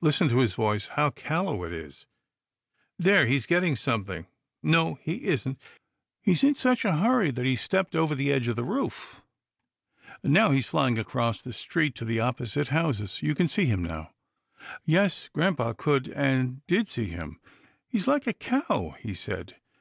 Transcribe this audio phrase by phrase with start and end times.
[0.00, 2.04] Listen to his voice, how callow it is.
[2.98, 4.26] There— he's getting something.
[4.64, 5.60] No, he isn't—
[6.24, 9.22] he's in such a hurry that he's stepped over the edge of the roof.
[10.22, 13.22] GRAMPA'S DRIVE 145 Now he's flying across the street to the opposite houses.
[13.22, 14.10] You can see him now."
[14.84, 17.38] Yes, grampa could and did see him."
[17.88, 19.54] He's like a crow," he said.